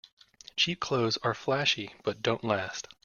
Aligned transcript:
Cheap 0.57 0.79
clothes 0.79 1.17
are 1.17 1.35
flashy 1.35 1.93
but 2.03 2.23
don't 2.23 2.43
last. 2.43 2.87